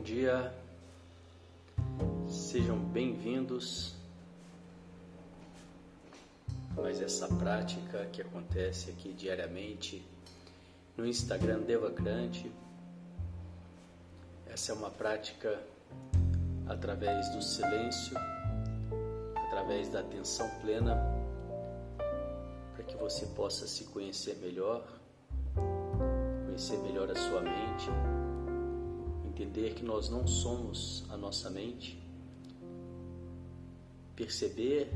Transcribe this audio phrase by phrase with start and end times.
[0.00, 0.52] dia,
[2.28, 3.94] sejam bem-vindos
[6.76, 10.06] a mais essa prática que acontece aqui diariamente
[10.96, 12.50] no Instagram Devacrante.
[14.46, 15.58] Essa é uma prática
[16.68, 18.16] através do silêncio,
[19.46, 20.96] através da atenção plena,
[22.74, 24.86] para que você possa se conhecer melhor,
[26.46, 27.90] conhecer melhor a sua mente
[29.38, 31.96] entender que nós não somos a nossa mente,
[34.16, 34.90] perceber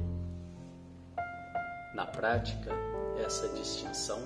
[1.95, 2.73] na prática
[3.25, 4.19] essa distinção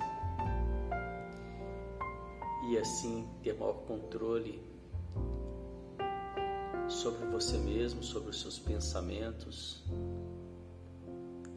[2.71, 4.59] e assim ter maior controle
[6.88, 9.85] sobre você mesmo, sobre os seus pensamentos,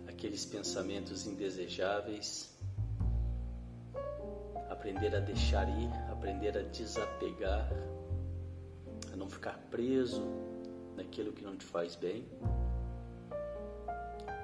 [0.05, 2.53] aqueles pensamentos indesejáveis,
[4.69, 7.69] aprender a deixar ir, aprender a desapegar
[9.15, 10.23] não ficar preso
[10.95, 12.27] naquilo que não te faz bem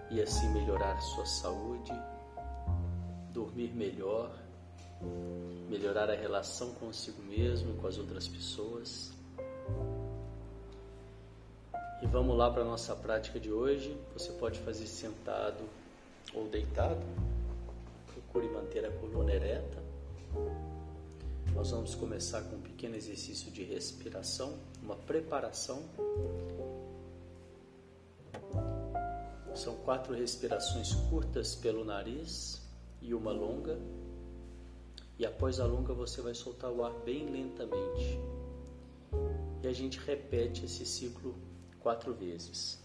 [0.10, 1.92] e assim melhorar a sua saúde,
[3.32, 4.32] dormir melhor,
[5.70, 9.12] melhorar a relação consigo mesmo e com as outras pessoas.
[12.02, 13.98] E vamos lá para a nossa prática de hoje.
[14.14, 15.64] Você pode fazer sentado
[16.34, 17.06] ou deitado.
[18.14, 19.84] Procure manter a coluna ereta.
[21.54, 25.84] Nós vamos começar com um pequeno exercício de respiração, uma preparação.
[29.54, 32.62] São quatro respirações curtas pelo nariz
[33.02, 33.80] e uma longa.
[35.18, 38.20] E após a longa você vai soltar o ar bem lentamente.
[39.64, 41.36] E a gente repete esse ciclo
[41.80, 42.84] quatro vezes.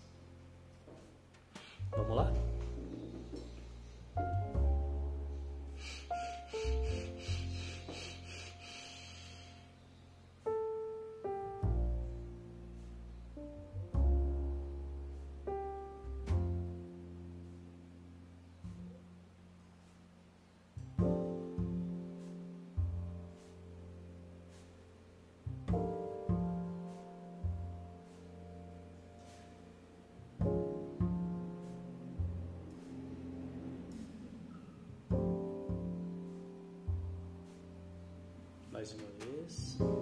[1.91, 2.33] Vamos lá?
[38.81, 40.00] Mais uma vez.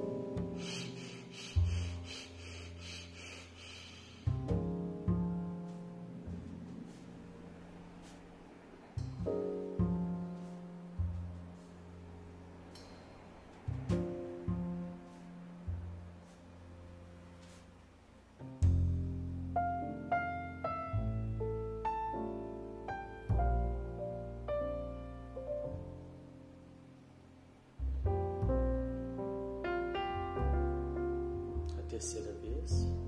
[31.99, 33.08] Terceira vez.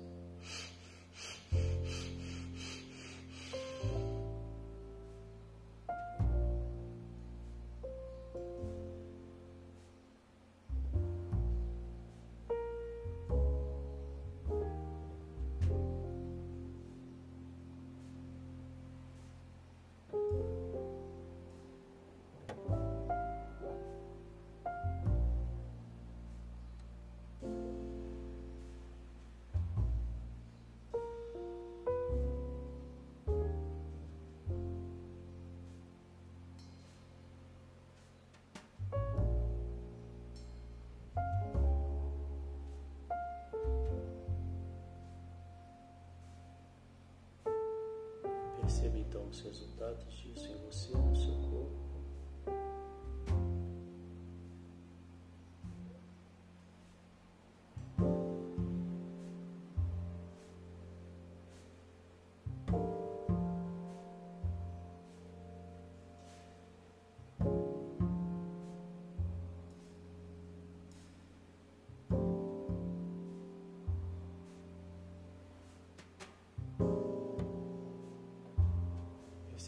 [49.43, 51.50] Resultados disso em você, no seu corpo.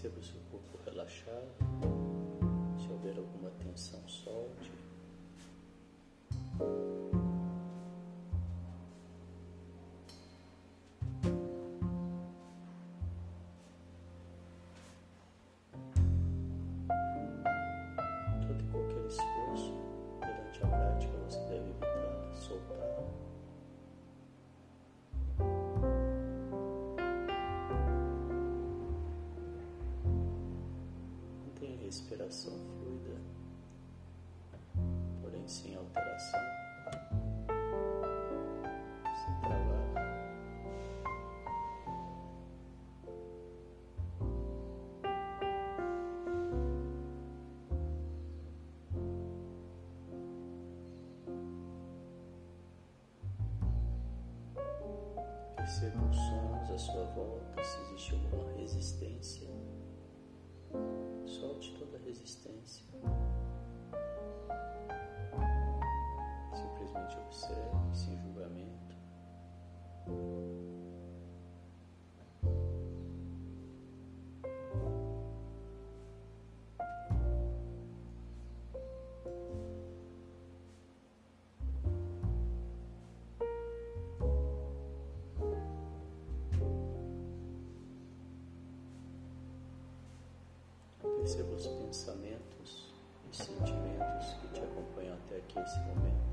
[0.03, 1.47] Perceba o seu corpo relaxado.
[2.77, 4.82] Se houver alguma tensão, solte.
[32.33, 33.21] Respiração fluida,
[35.21, 36.39] porém sem alteração,
[39.23, 39.93] sem travar.
[55.55, 59.62] Perceba os sons à sua volta, se existe alguma resistência.
[91.33, 92.93] Perceba os pensamentos
[93.31, 96.32] e sentimentos que te acompanham até aqui esse momento.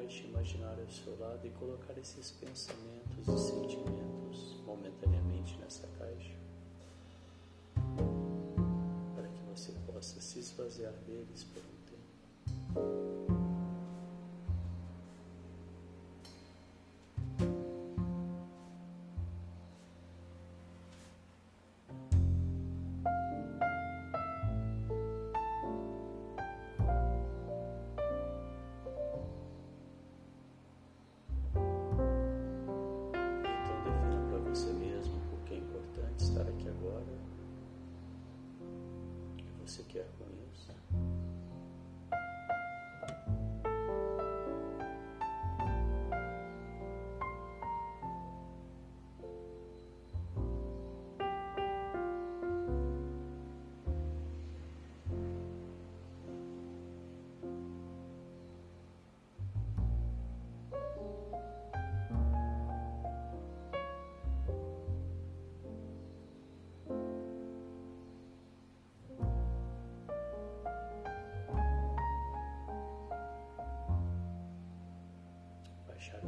[0.00, 6.34] Caixa imaginária ao seu lado e colocar esses pensamentos e sentimentos momentaneamente nessa caixa,
[9.14, 11.69] para que você possa se esvaziar deles por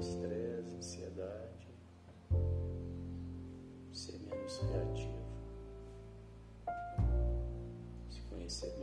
[0.01, 1.69] estresse, ansiedade,
[3.93, 5.23] ser menos reativo,
[8.11, 8.82] se conhecer melhor,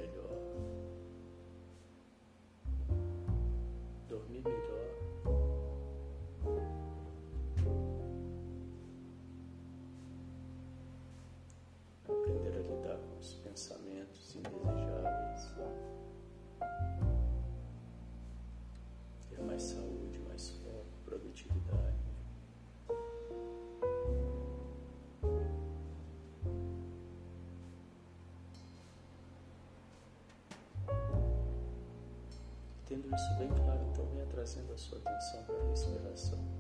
[32.90, 36.59] Tendo isso bem claro, então venha trazendo a sua atenção para a respiração.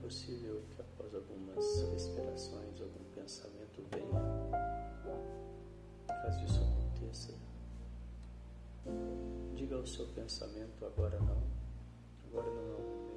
[0.00, 4.20] Possível que após algumas respirações, algum pensamento venha,
[6.06, 7.32] caso isso aconteça,
[9.54, 11.42] diga ao seu pensamento agora não,
[12.28, 13.08] agora não é o momento.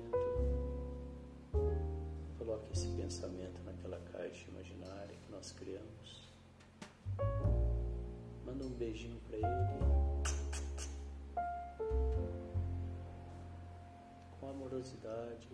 [2.37, 6.29] Coloque esse pensamento naquela caixa imaginária que nós criamos.
[8.45, 9.45] Manda um beijinho para ele.
[14.39, 15.47] Com amorosidade,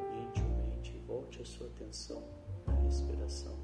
[0.00, 2.22] gentilmente, volte a sua atenção
[2.66, 3.56] à respiração.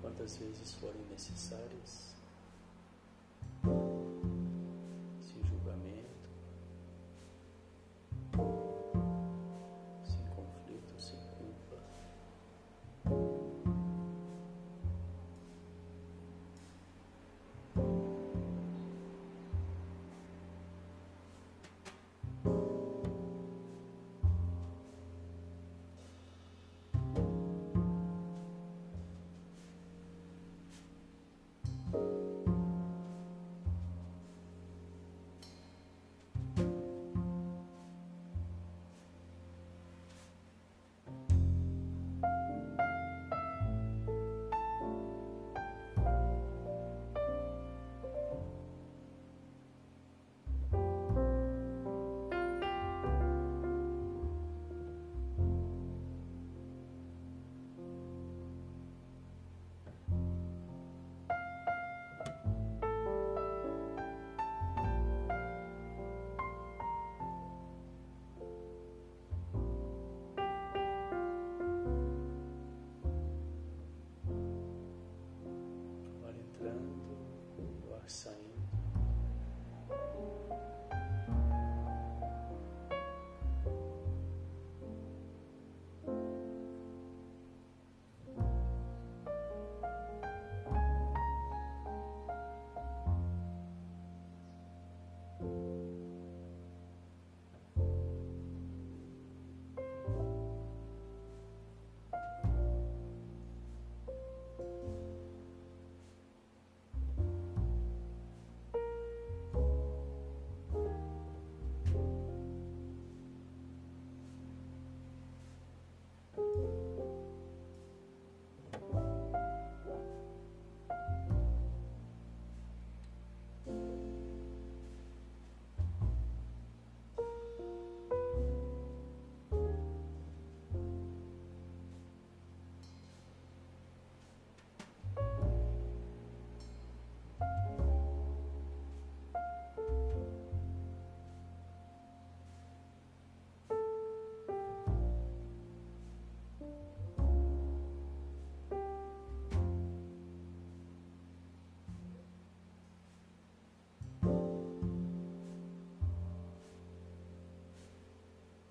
[0.00, 2.19] Quantas vezes forem necessárias.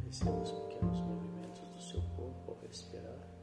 [0.10, 3.39] Perceba os pequenos movimentos do seu corpo ao respirar.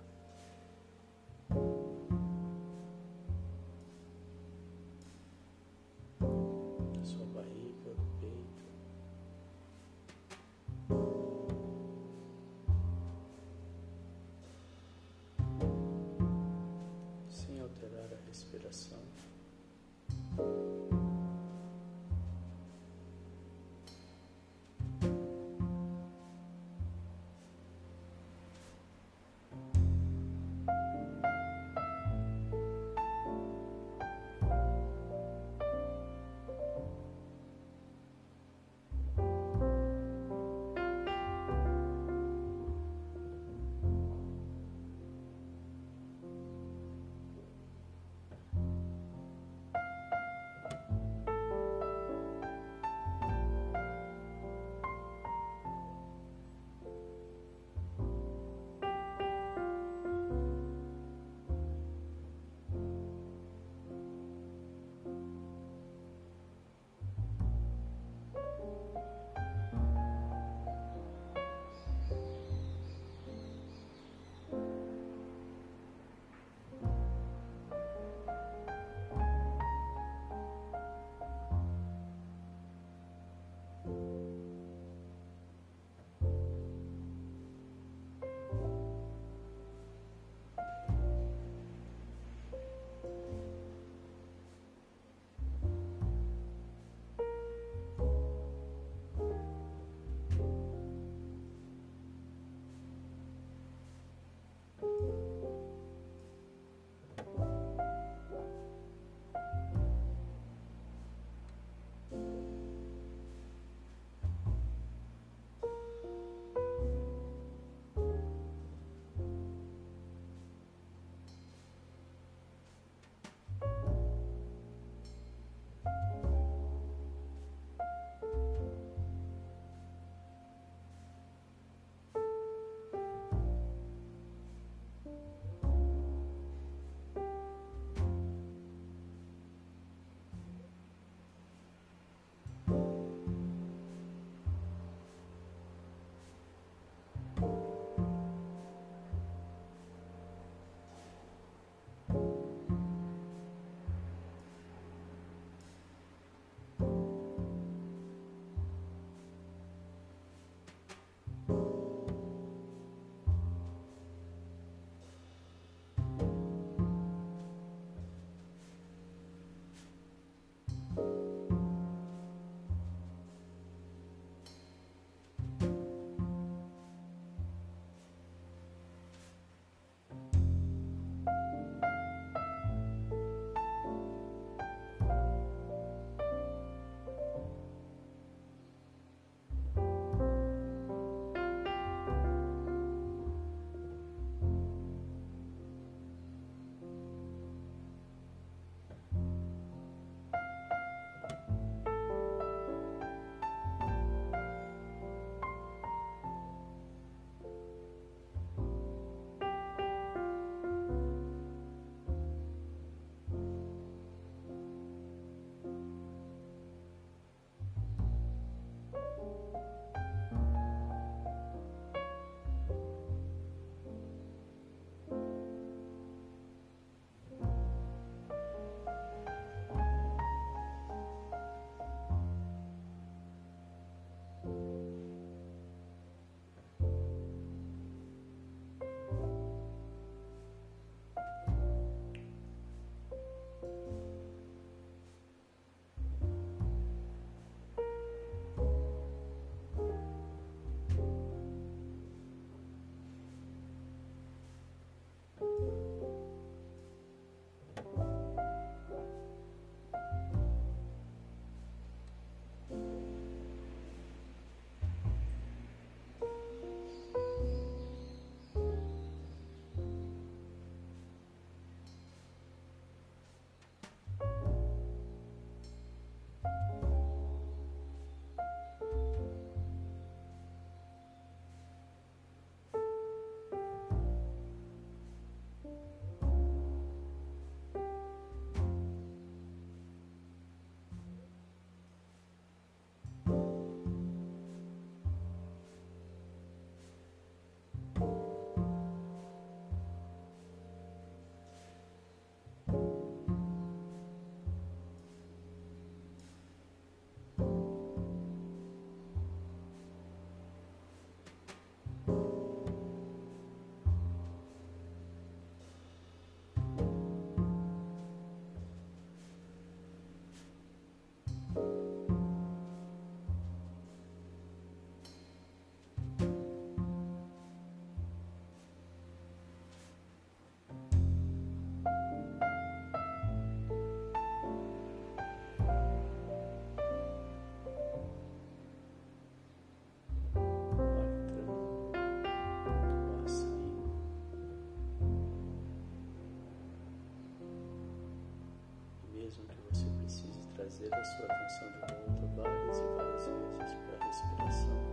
[350.67, 354.86] Trazer a sua atenção de volta várias e várias vezes para a respiração.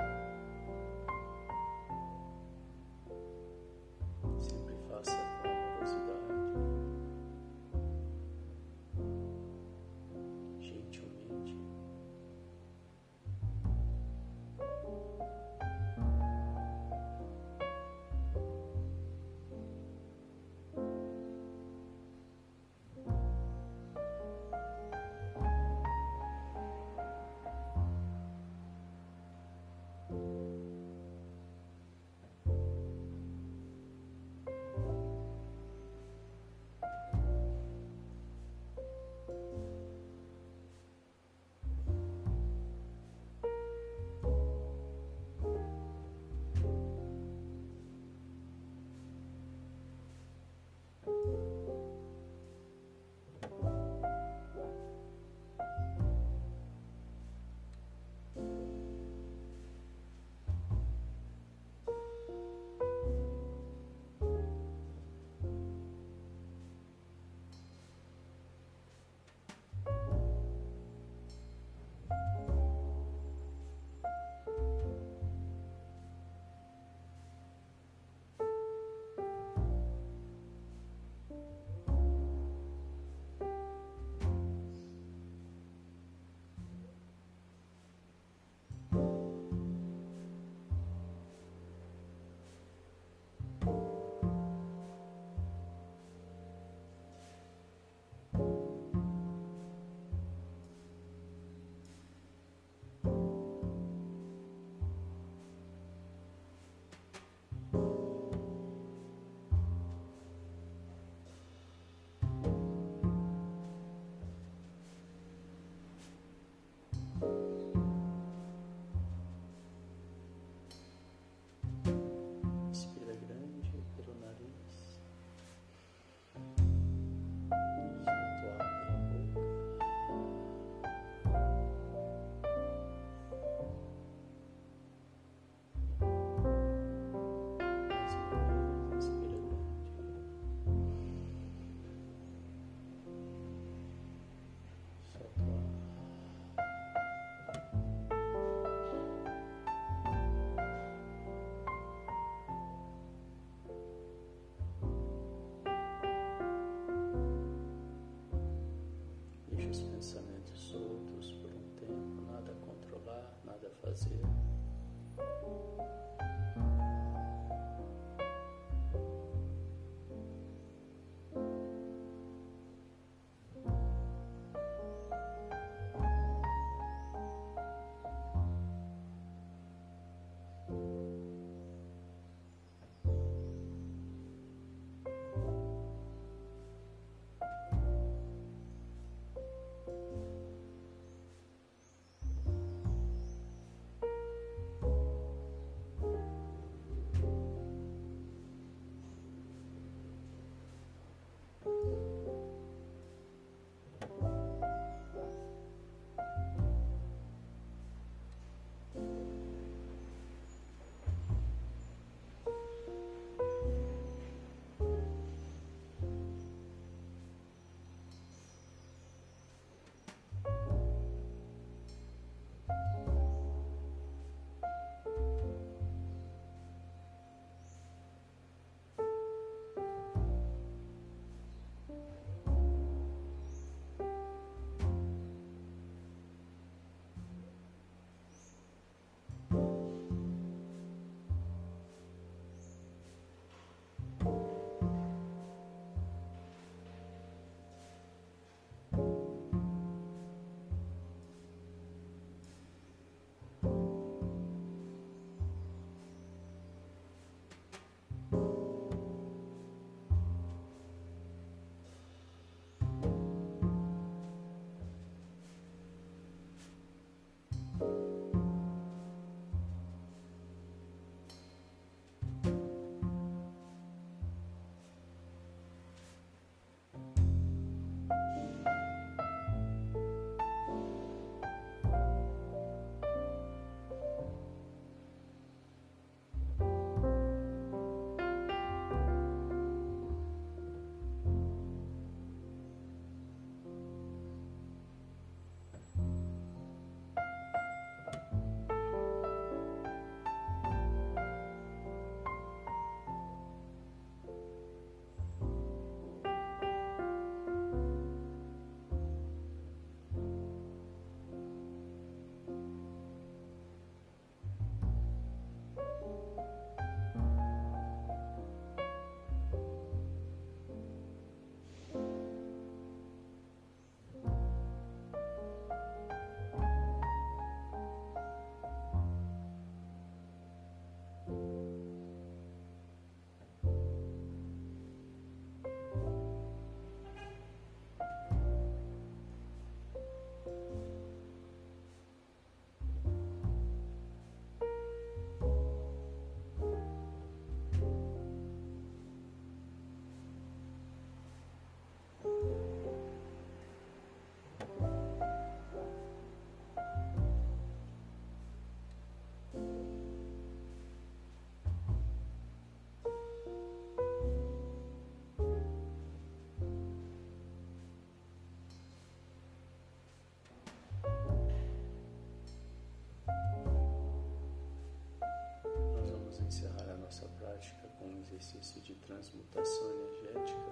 [378.43, 380.71] Exercício de transmutação energética,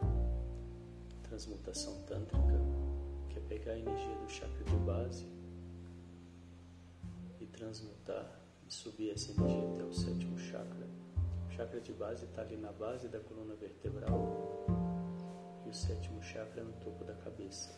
[1.24, 2.60] transmutação tântrica,
[3.30, 5.26] que é pegar a energia do chakra de base
[7.40, 10.88] e transmutar e subir essa energia até o sétimo chakra.
[11.48, 14.66] O chakra de base está ali na base da coluna vertebral
[15.66, 17.70] e o sétimo chakra no topo da cabeça.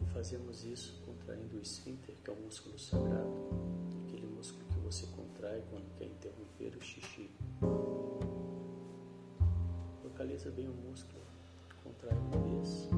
[0.00, 3.83] E fazemos isso contraindo o esfíncter, que é o músculo sagrado,
[4.84, 7.30] você contrai quando quer interromper o xixi.
[10.04, 11.24] Localiza bem o músculo,
[11.82, 12.90] contrai uma vez.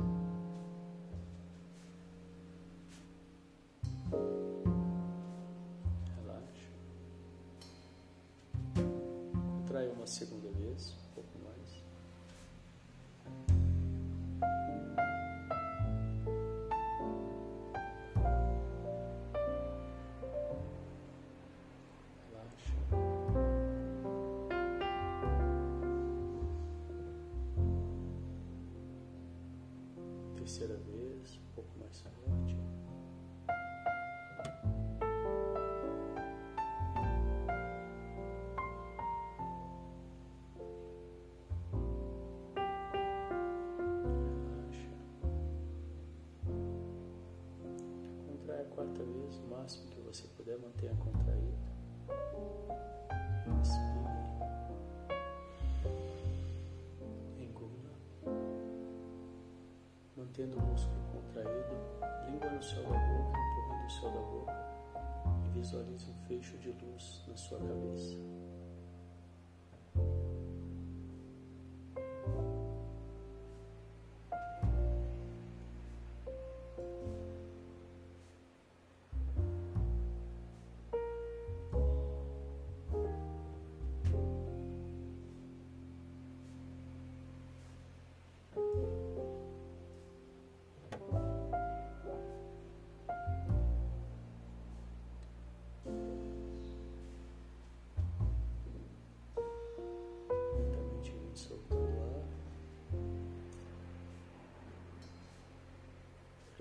[30.57, 32.57] Terceira vez, um pouco mais forte.
[48.49, 51.17] A quarta vez, o máximo que você puder, mantenha contraído.
[51.17, 51.26] Inspire.
[60.37, 61.77] Mantendo o músculo contraído,
[62.27, 66.73] língua no céu da boca, empurrando o céu da boca e visualize um fecho de
[66.73, 68.17] luz na sua cabeça.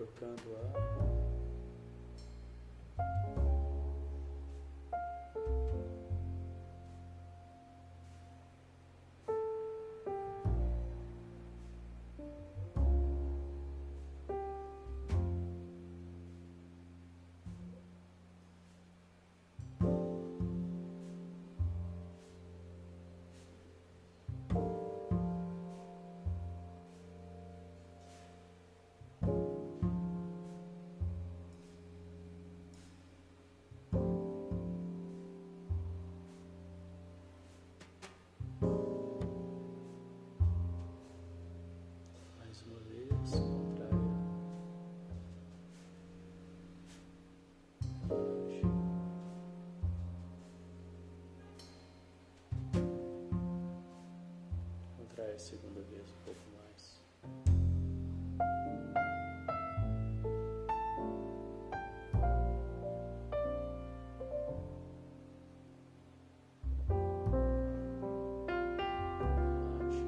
[0.05, 1.14] Trocando ar.
[55.35, 57.01] A segunda vez um pouco mais.
[69.77, 70.05] Relaxa.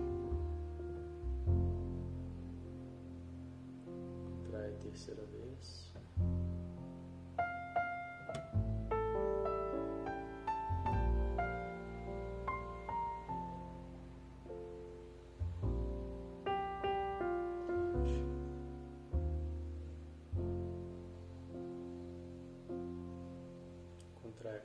[4.23, 5.46] Contrai a terceira vez.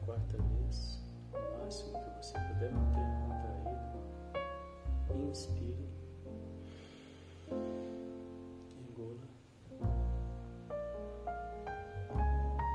[0.05, 0.99] Quarta vez,
[1.33, 3.93] o máximo que você puder manter contraído.
[5.29, 5.89] Inspire.
[8.89, 9.29] Engula.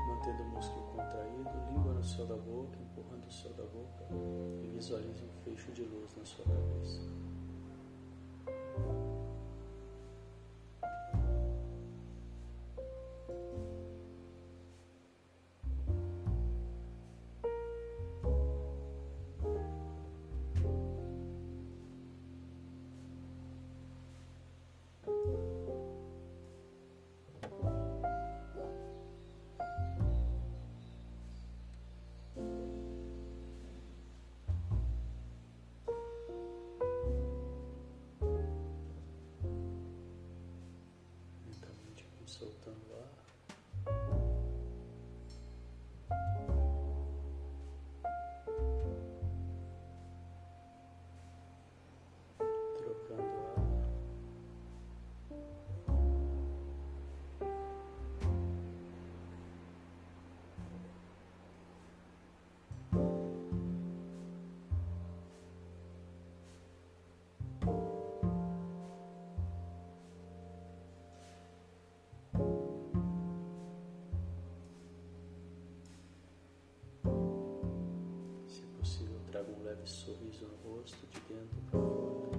[0.08, 4.06] Mantendo o músculo contraído, língua no céu da boca, empurrando o céu da boca
[4.62, 7.07] e visualize um fecho de luz na sua cabeça.
[42.38, 43.27] Soltando ar.
[79.88, 82.38] sorriso no rosto de dentro para fora.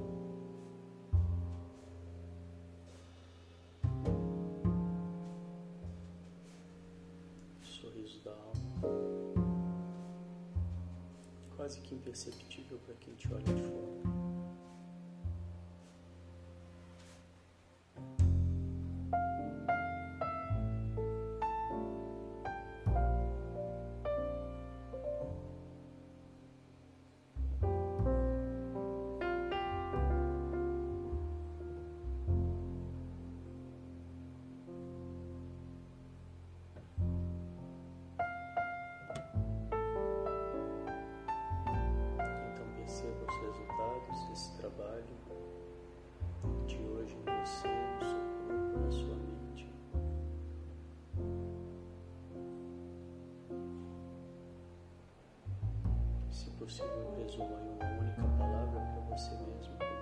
[7.63, 8.81] Sorriso da alma,
[11.55, 14.18] quase que imperceptível para quem te olha de fora.
[56.69, 59.98] Possível, resuma em uma única palavra para você mesmo.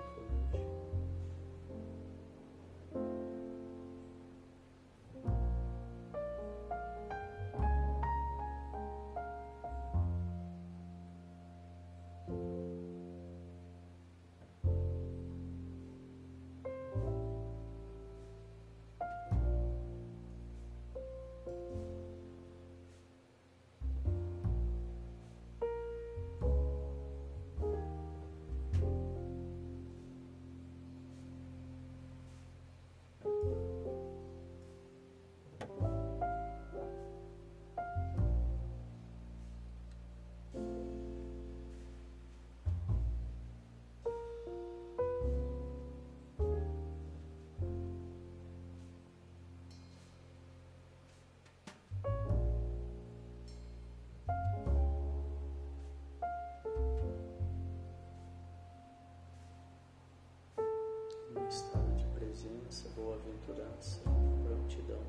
[63.48, 64.02] Boa-aventurança,
[64.44, 65.02] prontidão.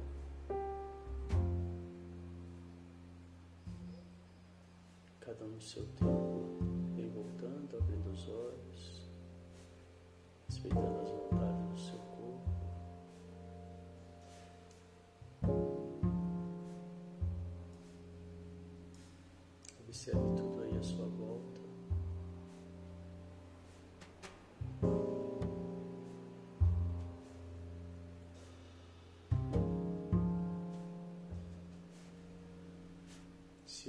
[5.21, 6.59] Cada um no seu tempo,
[6.95, 9.11] vem voltando, abrindo os olhos,
[10.49, 10.98] respeitando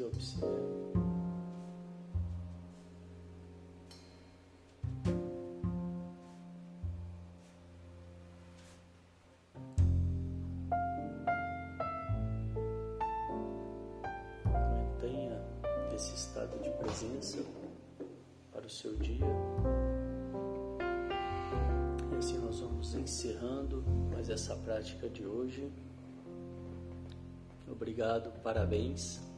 [0.04, 0.80] observe.
[14.46, 15.42] Mantenha
[15.96, 17.38] esse estado de presença
[18.52, 19.26] para o seu dia.
[22.12, 25.72] E assim nós vamos encerrando mais essa prática de hoje.
[27.68, 29.29] Obrigado, parabéns.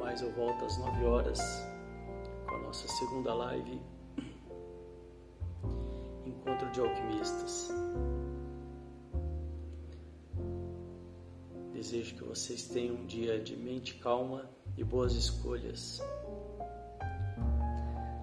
[0.00, 1.38] Mais eu volto às 9 horas
[2.48, 3.80] com a nossa segunda live
[6.24, 7.70] Encontro de Alquimistas.
[11.72, 16.00] Desejo que vocês tenham um dia de mente calma e boas escolhas.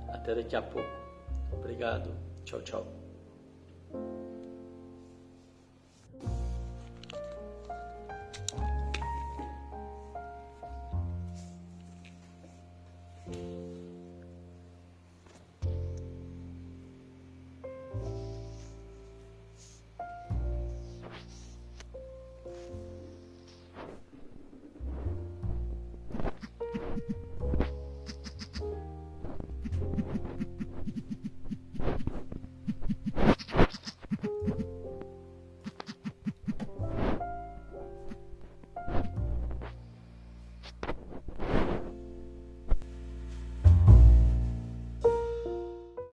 [0.09, 0.89] Até daqui a pouco.
[1.53, 2.11] Obrigado.
[2.43, 3.07] Tchau, tchau.